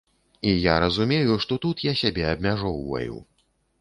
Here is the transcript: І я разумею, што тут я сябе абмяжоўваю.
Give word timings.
І 0.51 0.53
я 0.71 0.77
разумею, 0.83 1.35
што 1.45 1.57
тут 1.65 1.83
я 1.91 1.93
сябе 2.01 2.23
абмяжоўваю. 2.33 3.15